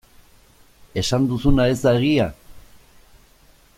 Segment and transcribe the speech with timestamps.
[1.01, 2.27] Esan duzuna ez da egia?